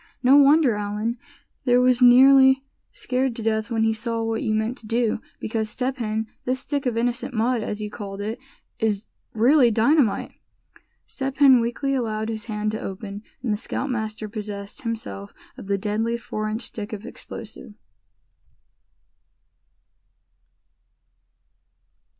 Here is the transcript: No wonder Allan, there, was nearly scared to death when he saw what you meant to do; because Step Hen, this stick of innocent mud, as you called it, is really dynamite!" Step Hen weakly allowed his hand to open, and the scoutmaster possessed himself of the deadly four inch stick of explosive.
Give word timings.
No 0.23 0.35
wonder 0.37 0.73
Allan, 0.73 1.19
there, 1.65 1.79
was 1.79 2.01
nearly 2.01 2.65
scared 2.91 3.35
to 3.35 3.43
death 3.43 3.69
when 3.69 3.83
he 3.83 3.93
saw 3.93 4.23
what 4.23 4.41
you 4.41 4.51
meant 4.55 4.79
to 4.79 4.87
do; 4.87 5.21
because 5.39 5.69
Step 5.69 5.97
Hen, 5.97 6.25
this 6.43 6.61
stick 6.61 6.87
of 6.87 6.97
innocent 6.97 7.35
mud, 7.35 7.61
as 7.61 7.81
you 7.83 7.91
called 7.91 8.19
it, 8.19 8.39
is 8.79 9.05
really 9.35 9.69
dynamite!" 9.69 10.31
Step 11.05 11.37
Hen 11.37 11.61
weakly 11.61 11.93
allowed 11.93 12.29
his 12.29 12.45
hand 12.45 12.71
to 12.71 12.81
open, 12.81 13.21
and 13.43 13.53
the 13.53 13.57
scoutmaster 13.57 14.27
possessed 14.27 14.81
himself 14.81 15.35
of 15.55 15.67
the 15.67 15.77
deadly 15.77 16.17
four 16.17 16.49
inch 16.49 16.63
stick 16.63 16.93
of 16.93 17.05
explosive. 17.05 17.75